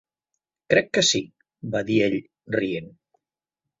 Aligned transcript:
"Crec 0.73 0.89
que 0.97 1.03
sí", 1.11 1.21
va 1.75 1.83
dir 1.91 1.99
ell, 2.07 2.17
rient. 2.59 2.93